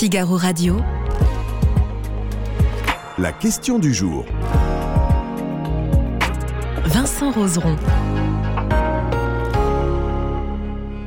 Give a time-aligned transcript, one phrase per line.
[0.00, 0.80] Figaro Radio.
[3.18, 4.24] La question du jour.
[6.86, 7.76] Vincent Roseron.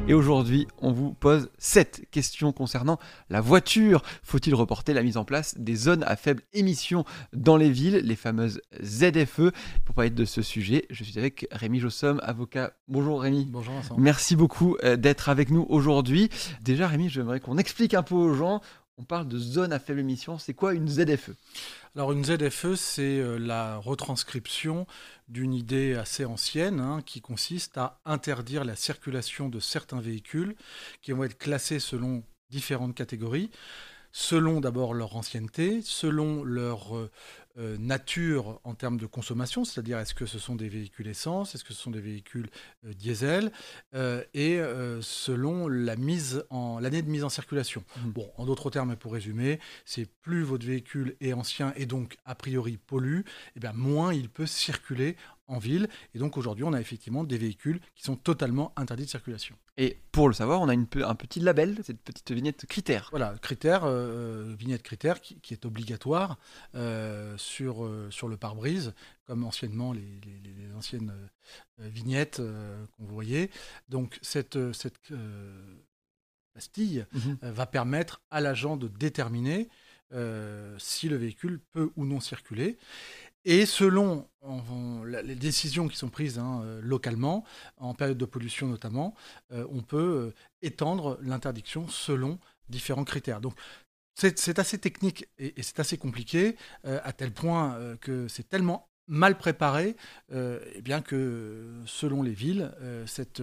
[0.08, 2.99] Et aujourd'hui, on vous pose sept questions concernant
[3.29, 4.03] la voiture.
[4.21, 8.15] Faut-il reporter la mise en place des zones à faible émission dans les villes, les
[8.17, 9.53] fameuses ZFE
[9.85, 12.73] Pour parler de ce sujet, je suis avec Rémi Jossom, avocat.
[12.89, 13.47] Bonjour Rémi.
[13.49, 13.96] Bonjour Vincent.
[13.97, 16.30] Merci beaucoup euh, d'être avec nous aujourd'hui.
[16.62, 18.62] Déjà Rémi, j'aimerais qu'on explique un peu aux gens.
[19.03, 20.38] On parle de zone à faible émission.
[20.38, 21.31] C'est quoi une ZFE
[21.98, 24.88] Alors une ZFE, c'est euh, la retranscription
[25.27, 30.55] d'une idée assez ancienne hein, qui consiste à interdire la circulation de certains véhicules
[31.02, 33.52] qui vont être classés selon différentes catégories,
[34.13, 36.93] selon d'abord leur ancienneté, selon leur
[37.59, 41.63] euh, nature en termes de consommation, c'est-à-dire est-ce que ce sont des véhicules essence, est-ce
[41.63, 42.49] que ce sont des véhicules
[42.84, 43.52] euh, diesel,
[43.93, 44.59] euh, et
[45.02, 47.84] selon la mise en l'année de mise en circulation.
[47.98, 48.12] Mhm.
[48.12, 52.34] Bon, en d'autres termes, pour résumer, c'est plus votre véhicule est ancien et donc a
[52.34, 53.21] priori pollue,
[53.55, 55.15] et bien moins il peut circuler
[55.48, 55.90] en ville.
[56.16, 59.55] Et donc aujourd'hui, on a effectivement des véhicules qui sont totalement interdits de circulation.
[59.77, 63.08] Et pour le savoir, on a une un petit label, cette petite vignette critère.
[63.12, 66.38] Voilà, critère, euh, vignette critère qui, qui est obligatoire
[66.76, 68.94] euh, sur, euh, sur le pare-brise,
[69.26, 71.12] comme anciennement les, les- les anciennes
[71.82, 73.50] euh, vignettes euh, qu'on voyait.
[73.90, 75.76] Donc cette, euh, cette euh,
[76.54, 77.38] pastille Mhm.
[77.44, 79.70] euh, va permettre à l'agent de déterminer
[80.14, 82.78] euh, si le véhicule peut ou non circuler.
[83.46, 84.28] Et selon
[85.24, 87.46] les décisions qui sont prises hein, euh, localement,
[87.78, 89.16] en période de pollution notamment,
[89.52, 93.42] euh, on peut euh, étendre l'interdiction selon différents critères.
[93.42, 93.54] Donc
[94.16, 99.96] c'est assez technique et, c'est assez compliqué, à tel point que c'est tellement mal préparé,
[100.32, 102.72] eh bien que selon les villes,
[103.08, 103.42] cette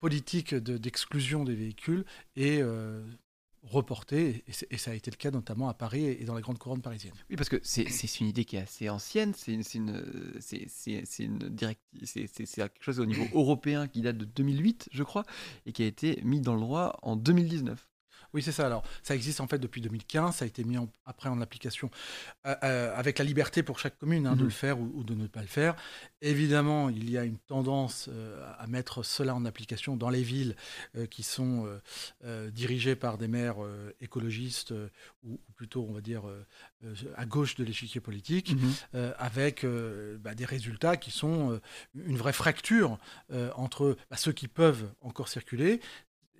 [0.00, 2.04] politique de- d'exclusion des véhicules
[2.36, 2.62] est
[3.62, 6.82] reportée, et, ça a été le cas notamment à Paris et dans les grandes couronnes
[6.82, 7.14] parisiennes.
[7.30, 9.56] Oui, parce que c'est une idée qui est assez ancienne, c'est
[12.56, 15.24] quelque chose au niveau européen qui date de 2008, je crois,
[15.66, 17.91] et qui a été mis dans le droit en 2019.
[18.34, 18.66] Oui, c'est ça.
[18.66, 20.36] Alors, ça existe en fait depuis 2015.
[20.36, 21.90] Ça a été mis en- après en application
[22.46, 24.44] euh, euh, avec la liberté pour chaque commune hein, de Mhm.
[24.44, 25.74] le faire ou, ou de ne pas le faire.
[26.22, 30.56] Évidemment, il y a une tendance euh, à mettre cela en application dans les villes
[30.96, 31.68] euh, qui sont
[32.52, 33.56] dirigées par des maires
[34.00, 34.72] écologistes
[35.22, 36.22] ou, ou plutôt, on va dire,
[37.16, 38.54] à gauche de l'échiquier politique.
[38.94, 39.64] euh, avec
[40.20, 41.60] bah, des résultats qui sont
[41.94, 42.98] une vraie fracture
[43.54, 45.80] entre bah, ceux qui peuvent encore circuler,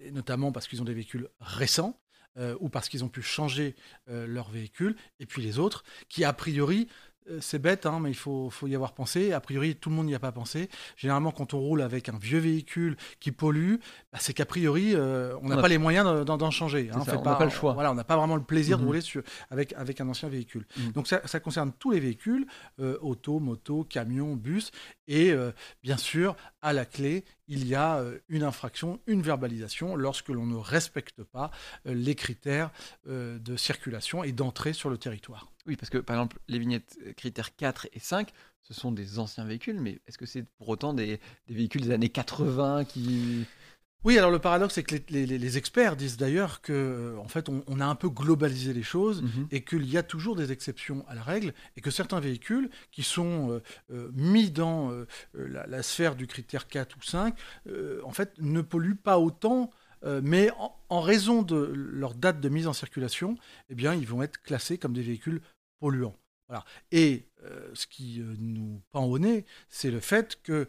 [0.04, 1.98] et notamment parce qu'ils ont des véhicules récents.
[2.38, 3.76] euh, ou parce qu'ils ont pu changer
[4.08, 6.88] euh, leur véhicule, et puis les autres, qui a priori,
[7.30, 9.96] euh, c'est bête, hein, mais il faut, faut y avoir pensé, a priori tout le
[9.96, 10.70] monde n'y a pas pensé.
[10.96, 13.74] Généralement quand on roule avec un vieux véhicule qui pollue,
[14.14, 16.88] bah, c'est qu'a priori on n'a a- pas les moyens d'en- changer.
[16.90, 17.74] Hein, ça, on n'a pas le choix.
[17.74, 20.66] Voilà, on n'a pas vraiment le plaisir de rouler sur, avec, avec un ancien véhicule.
[20.78, 20.92] Mhm.
[20.92, 22.46] Donc ça, ça concerne tous les véhicules,
[23.02, 24.70] auto, moto, camion, bus,
[25.06, 25.34] et
[25.82, 30.46] bien sûr, à la clé, il y a euh, une infraction, une verbalisation lorsque l'on
[30.46, 31.50] ne respecte pas
[31.86, 32.70] euh, les critères
[33.06, 35.52] euh, de circulation et d'entrée sur le territoire.
[35.66, 39.44] Oui, parce que par exemple, les vignettes critères 4 et 5, ce sont des anciens
[39.44, 43.44] véhicules, mais est-ce que c'est pour autant des, des véhicules des années 80 qui.
[44.04, 47.28] Oui, alors le paradoxe, c'est que les, les- les experts disent d'ailleurs que, euh, en
[47.28, 49.46] fait, on, on a un peu globalisé les choses Mhm.
[49.52, 53.04] et qu'il y a toujours des exceptions à la règle et que certains véhicules qui
[53.04, 53.62] sont euh,
[53.92, 57.36] euh, mis dans euh, la, la sphère du critère 4 ou 5,
[57.68, 59.70] euh, en fait, ne polluent pas autant.
[60.22, 63.36] mais en, en raison de leur date de mise en circulation,
[63.70, 65.40] eh bien, ils vont être classés comme des véhicules
[65.78, 66.16] polluants.
[66.48, 66.64] Voilà.
[66.90, 70.66] Et euh, ce qui nous pend au nez, c'est le fait que,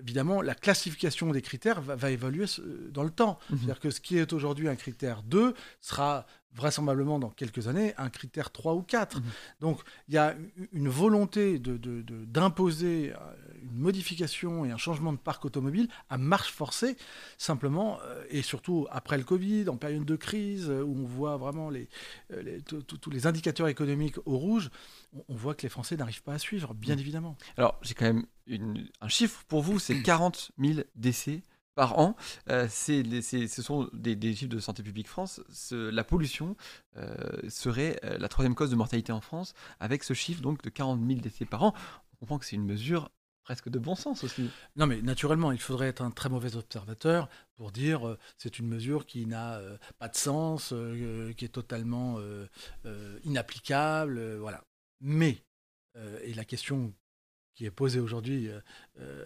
[0.00, 3.38] évidemment, la classification des critères va, va évoluer euh, dans le temps.
[3.50, 3.58] Mhm.
[3.58, 8.10] C'est-à-dire que ce qui est aujourd'hui un critère 2 sera vraisemblablement dans quelques années un
[8.10, 9.18] critère 3 ou 4.
[9.20, 9.24] Mhm.
[9.60, 10.34] Donc il y a
[10.72, 13.16] une volonté de- de- de- d'imposer euh,
[13.62, 16.96] une modification et un changement de parc automobile à marche forcée,
[17.36, 21.36] simplement, euh, et surtout après le Covid, en période de crise, euh, où on voit
[21.36, 21.88] vraiment les,
[22.30, 24.70] les- tous- les indicateurs économiques au rouge,
[25.14, 27.00] on, on voit que les Français n'arrivent pas à suivre, bien Mhm.
[27.00, 27.36] évidemment.
[27.56, 31.42] Alors, j'ai quand même une- un chiffre pour vous c'est 40 000 décès
[31.78, 32.16] par an.
[32.50, 35.40] Euh, ce sont des, chiffres de Santé publique France.
[35.48, 36.56] Ce- la pollution
[36.96, 37.14] euh,
[37.48, 41.00] serait euh, la troisième cause de mortalité en France, avec ce chiffre donc de 40
[41.06, 41.74] 000 décès par an.
[42.12, 43.10] On comprend que c'est une mesure
[43.44, 44.50] presque de bon sens aussi.
[44.74, 48.66] Non, mais naturellement, il faudrait être un très mauvais observateur pour dire euh, c'est une
[48.66, 49.60] mesure qui n'a
[50.00, 50.74] pas de sens,
[51.36, 52.18] qui est totalement
[53.22, 54.64] inapplicable, voilà.
[55.00, 55.44] Mais,
[56.24, 56.92] et la question
[57.54, 58.50] qui est posée aujourd'hui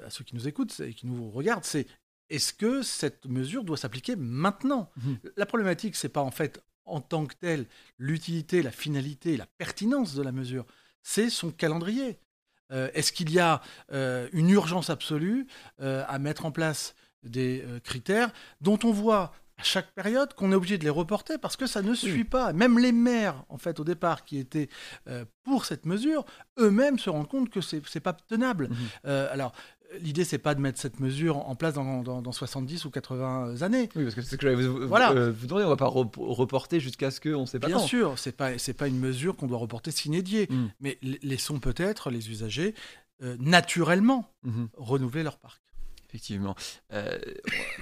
[0.04, 1.86] à ceux qui nous écoutent et qui nous regardent, c'est
[2.32, 5.18] est-ce que cette mesure doit s'appliquer maintenant Mhm.
[5.36, 7.66] La problématique, c'est pas en fait en tant que tel,
[7.98, 10.66] l'utilité, la finalité, la pertinence de la mesure,
[11.02, 12.18] c'est son calendrier.
[12.72, 13.60] Euh, est-ce qu'il y a
[13.92, 15.46] euh, une urgence absolue
[15.80, 20.56] euh, à mettre en place des critères dont on voit à chaque période qu'on est
[20.56, 22.52] obligé de les reporter parce que ça ne suit pas.
[22.52, 24.68] Même les maires, en fait, au départ, qui étaient
[25.44, 26.24] pour cette mesure,
[26.58, 28.70] eux-mêmes se rendent compte que c'est n'est pas tenable.
[28.70, 29.52] Mmh alors,
[30.00, 33.88] l'idée, c'est pas de mettre cette mesure en place dans, 70 ou 80 années.
[33.94, 35.30] Oui, parce que c'est ce que j'allais vous, voilà.
[35.30, 35.64] vous, demander.
[35.64, 38.74] On va pas reporter jusqu'à ce qu'on ne sait pas Bien sûr, c'est pas c'est
[38.74, 40.66] pas une mesure qu'on doit reporter s'inédier, mm.
[40.80, 42.74] mais laissons peut-être les usagers
[43.22, 44.68] euh, naturellement mm-hmm.
[44.76, 45.62] renouveler leur parc.
[46.12, 46.54] Effectivement.
[46.92, 47.18] Euh,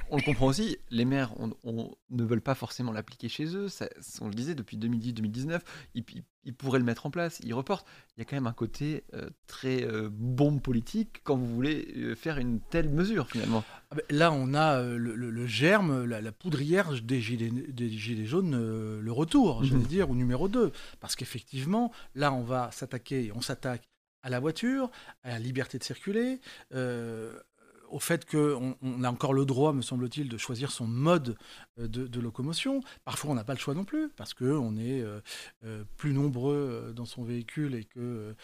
[0.08, 1.32] on le comprend aussi, les maires
[1.64, 3.68] on, ne veulent pas forcément l'appliquer chez eux.
[3.68, 3.88] Ça,
[4.20, 5.58] on le disait depuis 2010-2019,
[5.96, 7.88] ils, pourraient le mettre en place, ils reportent.
[8.16, 12.14] Il y a quand même un côté euh, très euh, bombe politique quand vous voulez
[12.14, 13.64] faire une telle mesure finalement.
[13.90, 19.12] Ah ben, là, on a le, germe, la, poudrière des gilets, des gilets jaunes, le
[19.12, 19.86] retour, je veux mhm.
[19.86, 20.70] dire, au numéro 2.
[21.00, 23.88] Parce qu'effectivement, là, on va s'attaquer, on s'attaque
[24.22, 24.88] à la voiture,
[25.24, 26.40] à la liberté de circuler,
[27.90, 31.36] au fait qu'on on a encore le droit, me semble-t-il, de choisir son mode
[31.78, 32.82] euh, de, locomotion.
[33.04, 35.20] Parfois, on n'a pas le choix non plus, parce qu'on est euh,
[35.64, 38.34] euh, plus nombreux dans son véhicule et que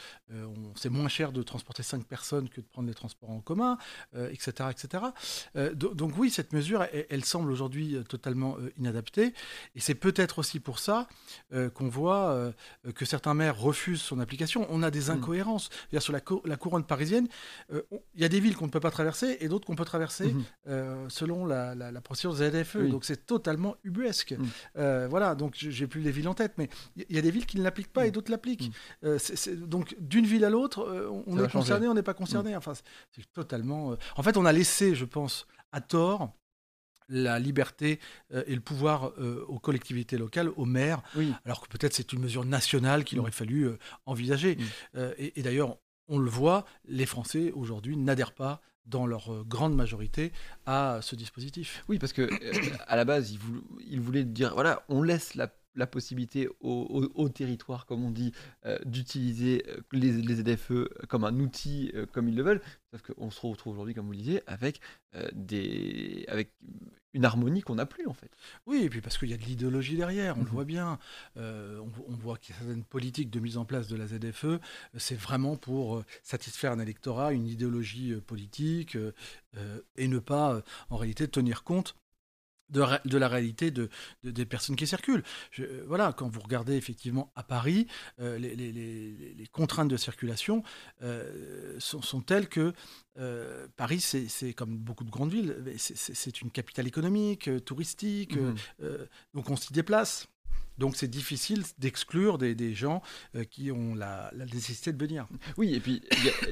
[0.74, 3.78] c'est moins cher de transporter cinq personnes que de prendre les transports en commun,
[4.14, 4.70] etc.
[4.70, 5.04] etc.
[5.74, 9.34] donc oui, cette mesure, elle, semble aujourd'hui totalement inadaptée.
[9.74, 11.08] Et c'est peut-être aussi pour ça
[11.74, 12.52] qu'on voit
[12.94, 14.66] que certains maires refusent son application.
[14.70, 15.10] On a des mmh.
[15.10, 15.70] incohérences.
[15.98, 17.28] Sur la, la couronne parisienne,
[17.70, 20.32] il y a des villes qu'on ne peut pas traverser et d'autres qu'on peut traverser
[20.32, 20.44] mhm.
[20.68, 22.88] euh, selon la, procédure ZFE.
[22.88, 24.32] Donc c'est totalement ubuesque.
[24.32, 24.46] Mhm.
[24.76, 27.46] Euh, voilà, donc j'ai plus les villes en tête, mais il y, a des villes
[27.46, 28.14] qui ne l'appliquent pas et mhm.
[28.14, 28.72] d'autres l'appliquent.
[29.04, 29.18] Euh,
[29.56, 30.86] donc d'une ville à l'autre,
[31.26, 32.56] on est concerné, on n'est pas concerné.
[32.56, 33.96] Enfin, c'est totalement.
[34.16, 36.32] En fait, on a laissé, je pense, à tort
[37.08, 38.00] la liberté
[38.34, 39.12] et le pouvoir
[39.48, 41.02] aux collectivités locales, aux maires,
[41.44, 43.70] alors que peut-être c'est une mesure nationale qu'il aurait fallu
[44.06, 44.58] envisager.
[45.18, 45.78] et d'ailleurs,
[46.08, 50.32] on le voit, les Français aujourd'hui n'adhèrent pas dans leur euh, grande majorité
[50.64, 51.84] à ce dispositif.
[51.88, 53.36] Oui, parce que euh, à la base,
[53.88, 55.48] ils, voulaient dire voilà, on laisse la,
[55.84, 58.32] possibilité au, territoire, comme on dit,
[58.64, 59.62] euh, d'utiliser
[59.92, 62.62] les, les, ZFE comme un outil, comme ils le veulent.
[62.92, 64.80] Sauf qu'on se retrouve aujourd'hui, comme vous le disiez, avec,
[65.34, 66.52] des, avec
[67.16, 68.30] une harmonie qu'on n'a plus en fait.
[68.66, 70.52] Oui, et puis parce qu'il y a de l'idéologie derrière, on le mhm.
[70.52, 70.98] voit bien.
[71.38, 74.60] Euh, on, voit qu'il y a certaines politiques de mise en place de la ZFE,
[74.96, 78.96] c'est vraiment pour euh, satisfaire un électorat, une idéologie euh, politique,
[79.96, 81.96] et ne pas en réalité tenir compte
[82.70, 83.88] de, la réalité de,
[84.24, 85.22] des personnes qui circulent.
[85.58, 87.86] Euh, voilà, quand vous regardez effectivement à Paris,
[88.20, 90.62] euh, les, contraintes de circulation
[91.02, 92.72] euh, sont, telles que
[93.76, 98.54] Paris, c'est comme beaucoup de grandes villes, c'est une capitale économique, touristique, mmh.
[99.34, 100.28] donc on s'y déplace.
[100.78, 103.02] Donc c'est difficile d'exclure des, gens
[103.34, 105.26] euh, qui ont la, nécessité de venir.
[105.56, 106.02] Oui, et puis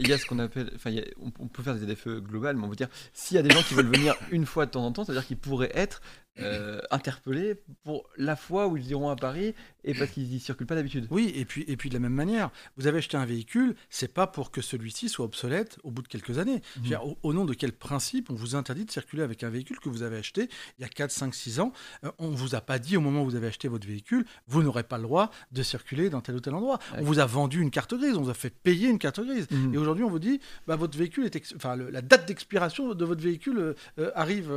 [0.01, 2.69] il y, a ce qu'on appelle, enfin on, peut faire des ZFE globales, mais on
[2.69, 4.93] veut dire s'il y a des gens qui veulent venir une fois de temps en
[4.93, 6.01] temps, c'est-à-dire qu'ils pourraient être
[6.41, 7.55] euh, interpellés
[7.85, 9.55] pour la fois où ils iront à Paris
[9.85, 11.07] et parce qu'ils n'y circulent pas d'habitude.
[11.11, 14.13] Oui, et puis, et puis de la même manière, vous avez acheté un véhicule, c'est
[14.13, 16.61] pas pour que celui-ci soit obsolète au bout de quelques années.
[16.83, 16.99] Mhm.
[17.23, 20.03] au, nom de quel principe on vous interdit de circuler avec un véhicule que vous
[20.03, 20.49] avez acheté
[20.79, 21.73] il y a 4, 5, 6 ans?
[22.03, 24.14] On euh, On vous a pas dit au moment où vous avez acheté votre véhicule,
[24.47, 26.79] vous n'aurez pas le droit de circuler dans tel ou tel endroit.
[26.99, 29.47] On vous a vendu une carte grise, on vous a fait payer une carte grise.
[29.51, 29.75] Mhm.
[29.75, 33.23] Et aujourd'hui, on vous dit, bah, votre véhicule est, enfin, la date d'expiration de votre
[33.23, 34.53] véhicule euh, arrive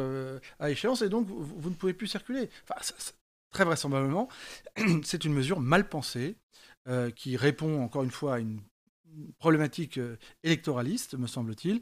[0.60, 2.50] à échéance et donc vous vous ne pouvez plus circuler.
[2.70, 2.82] Enfin,
[3.52, 4.30] très vraisemblablement,
[5.04, 6.36] c'est une mesure mal pensée
[6.88, 8.62] euh, qui répond encore une fois à une
[9.40, 11.82] problématique euh, électoraliste, me semble-t-il.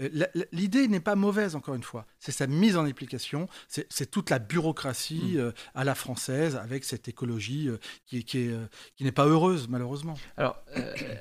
[0.00, 2.06] Euh, l'idée n'est pas mauvaise, encore une fois.
[2.18, 5.52] C'est sa mise en application, c'est toute la bureaucratie mmh.
[5.74, 7.68] à la française, avec cette écologie
[8.04, 8.50] qui, qui,
[8.94, 10.14] qui n'est pas heureuse, malheureusement.
[10.36, 10.62] Alors,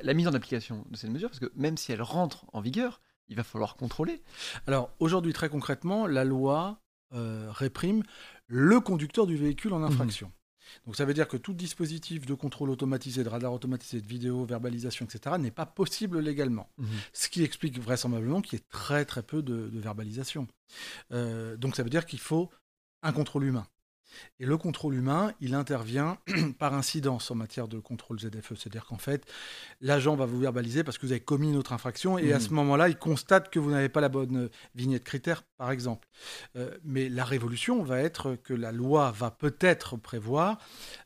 [0.04, 3.02] la mise en application de cette mesure, parce que même si elle rentre en vigueur,
[3.28, 4.22] il va falloir contrôler.
[4.68, 6.80] Alors, aujourd'hui, très concrètement, la loi
[7.12, 8.04] réprime
[8.48, 10.28] le conducteur du véhicule en infraction.
[10.28, 10.34] Mhm.
[10.86, 14.46] Donc ça veut dire que tout dispositif de contrôle automatisé, de radar automatisé, de vidéo,
[14.46, 15.36] verbalisation, etc.
[15.40, 16.70] n'est pas possible légalement.
[16.78, 16.88] Mhm.
[17.14, 20.48] Ce qui explique vraisemblablement qu'il y ait très très peu de, verbalisation.
[21.12, 22.50] Euh, donc ça veut dire qu'il faut
[23.04, 23.68] un contrôle humain.
[24.40, 26.18] Et le contrôle humain, il intervient
[26.60, 28.56] par incidence en matière de contrôle ZFE.
[28.56, 29.26] C'est-à-dire qu'en fait,
[29.82, 32.50] l'agent va vous verbaliser parce que vous avez commis une autre infraction et à ce
[32.50, 32.56] mmh.
[32.56, 36.08] moment-là, il constate que vous n'avez pas la bonne vignette critère, par exemple.
[36.56, 40.58] Euh, mais la révolution va être que la loi va peut-être prévoir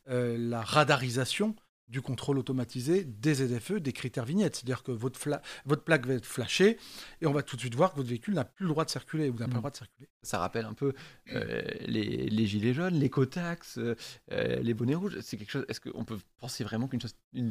[0.09, 1.55] euh, la radarisation
[1.89, 4.55] du contrôle automatisé des ZFE, des critères vignettes.
[4.55, 5.19] C'est-à-dire que votre,
[5.65, 6.77] votre plaque va être flashée
[7.22, 8.89] et on va tout de suite voir que votre véhicule n'a plus le droit de
[8.89, 9.58] circuler ou n'a pas le mmh.
[9.58, 10.08] droit de circuler.
[10.22, 10.93] Ça rappelle un peu
[11.34, 13.96] euh, les, les, gilets jaunes, l'écotaxe, euh,
[14.34, 15.17] euh, les bonnets rouges.
[15.22, 15.65] C'est quelque chose.
[15.69, 17.00] Est-ce qu'on peut penser vraiment qu'une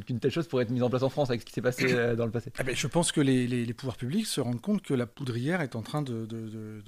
[0.03, 2.15] qu'une telle chose pourrait être mise en place en France avec ce qui s'est passé
[2.15, 2.51] dans le passé?
[2.59, 5.61] Ah ben, Je pense que les, les, pouvoirs publics se rendent compte que la poudrière
[5.61, 6.83] est en train de, de, de,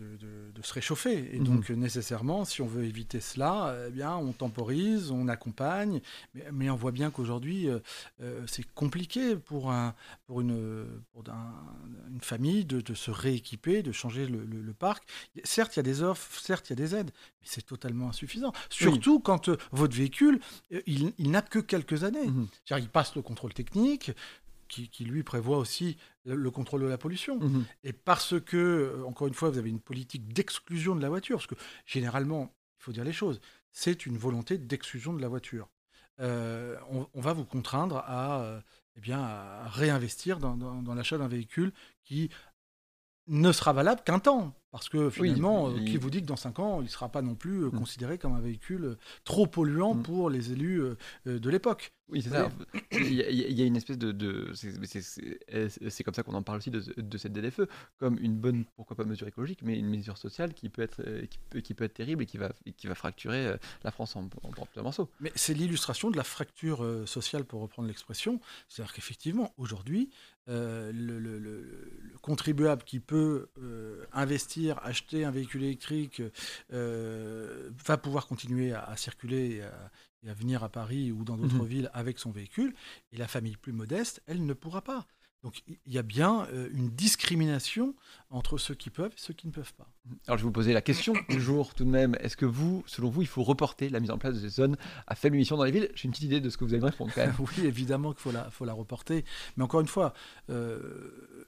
[0.53, 1.35] de se réchauffer.
[1.35, 1.45] Et mhm.
[1.45, 6.01] donc, nécessairement, si on veut éviter cela, eh bien, on temporise, on accompagne.
[6.35, 7.40] Mais, mais on voit bien qu'aujourd'hui,
[8.47, 9.95] c'est compliqué pour, un,
[10.25, 15.03] pour, une, pour une famille de, se rééquiper, de changer le, le parc.
[15.43, 18.09] Certes, il y a des offres, certes, il y a des aides, mais c'est totalement
[18.09, 18.51] insuffisant.
[18.69, 20.39] Surtout quand euh, votre véhicule,
[20.73, 22.27] euh, il, n'a que quelques années.
[22.27, 22.47] Mhm.
[22.69, 24.11] Il passe le contrôle technique,
[24.67, 27.39] qui, lui prévoit aussi le, contrôle de la pollution.
[27.39, 27.65] Mhm.
[27.83, 31.37] Et parce que, euh, encore une fois, vous avez une politique d'exclusion de la voiture,
[31.37, 31.55] parce que
[31.85, 35.67] généralement, il faut dire les choses, c'est une volonté d'exclusion de la voiture.
[36.21, 38.61] On, va vous contraindre à,
[38.95, 41.73] eh bien, à réinvestir dans l'achat d'un véhicule
[42.03, 42.29] qui
[43.27, 44.53] ne sera valable qu'un temps.
[44.71, 47.21] Parce que finalement, euh, qui vous dit que dans 5 ans, il ne sera pas
[47.21, 47.77] non plus euh, mm.
[47.77, 50.03] considéré comme un véhicule euh, trop polluant mm.
[50.03, 50.81] pour les élus
[51.25, 52.49] de l'époque Oui, c'est ça.
[52.93, 54.51] il, y a, une espèce de.
[54.53, 57.63] c'est comme ça qu'on en parle aussi de, de, cette DDFE,
[57.97, 61.39] comme une bonne, pourquoi pas, mesure écologique, mais une mesure sociale qui peut être, qui
[61.49, 64.81] peut, qui peut être terrible et qui va, qui va fracturer la France en, en,
[64.81, 65.09] morceaux.
[65.19, 68.39] Mais c'est l'illustration de la fracture sociale, pour reprendre l'expression.
[68.69, 70.09] C'est-à-dire qu'effectivement, aujourd'hui,
[70.47, 73.49] le, le, le, contribuable qui peut
[74.13, 76.21] investir acheter un véhicule électrique,
[76.71, 79.61] euh, va pouvoir continuer à, circuler
[80.23, 81.65] et à, venir à Paris ou dans d'autres mhm.
[81.65, 82.73] villes avec son véhicule.
[83.11, 85.07] Et la famille plus modeste, elle ne pourra pas.
[85.43, 87.95] Donc il y a bien euh, une discrimination
[88.29, 89.87] entre ceux qui peuvent et ceux qui ne peuvent pas.
[90.27, 92.15] Alors je vais vous poser la question du jour tout de même.
[92.19, 94.77] Est-ce que vous, selon vous, il faut reporter la mise en place de ces zones
[95.07, 95.89] à faible émission dans les villes?
[95.95, 97.35] J'ai une petite idée de ce que vous allez me répondre quand même.
[97.39, 99.25] oui, évidemment qu'il faut la, faut la reporter.
[99.57, 100.13] Mais encore une fois,
[100.51, 101.47] euh,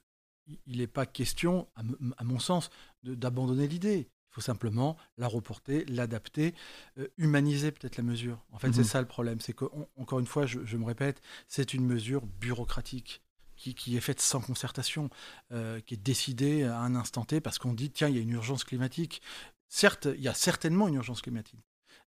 [0.68, 2.70] il n'est pas question, à, mon sens,
[3.04, 4.10] d'abandonner l'idée.
[4.10, 6.56] Il faut simplement la reporter, l'adapter,
[6.98, 8.44] euh, humaniser peut-être la mesure.
[8.52, 8.88] En fait, c'est mhm.
[8.88, 9.40] ça le problème.
[9.40, 13.22] C'est qu'encore une fois, je, me répète, c'est une mesure bureaucratique
[13.56, 15.10] qui, est faite sans concertation,
[15.52, 18.22] euh, qui est décidée à un instant T parce qu'on dit, tiens, il y a
[18.22, 19.22] une urgence climatique.
[19.70, 21.64] Certes, il y a certainement une urgence climatique.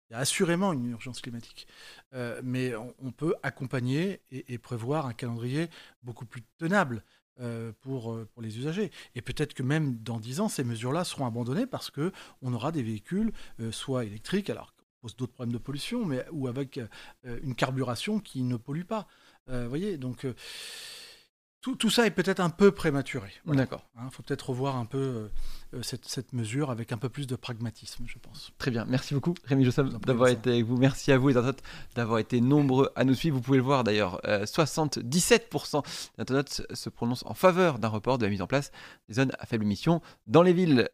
[0.09, 1.67] Il y a assurément une urgence climatique.
[2.15, 5.69] Euh, mais on, peut accompagner et, prévoir un calendrier
[6.03, 7.03] beaucoup plus tenable.
[7.39, 8.91] Euh, pour, euh, pour les usagers.
[9.15, 12.83] Et peut-être que même dans 10 ans, ces mesures-là seront abandonnées parce qu'on aura des
[12.83, 16.81] véhicules, euh, soit électriques, alors qu'on pose d'autres problèmes de pollution, mais ou avec
[17.25, 19.07] une carburation qui ne pollue pas.
[19.49, 20.27] Vous voyez, donc
[21.75, 23.33] tout, ça est peut-être un peu prématuré.
[23.47, 23.85] D'accord.
[23.97, 25.29] Il hein, faut peut-être revoir un peu
[25.75, 28.53] euh, cette, mesure avec un peu plus de pragmatisme, je pense.
[28.59, 28.85] Très bien.
[28.89, 30.77] Merci beaucoup, Rémi Joseph, d'avoir été avec vous.
[30.77, 31.63] Merci à vous, les internautes,
[31.95, 33.37] d'avoir été nombreux à nous suivre.
[33.37, 35.81] Vous pouvez le voir d'ailleurs, 77% euh,
[36.17, 38.71] des internautes se prononcent en faveur d'un report de la mise en place
[39.09, 40.85] des zones à faible émission dans les villes.